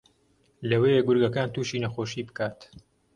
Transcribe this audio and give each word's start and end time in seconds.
لەوەیە 0.69 1.01
گورگەکان 1.07 1.47
تووشی 1.53 1.81
نەخۆشی 1.83 2.25
بکات 2.27 2.57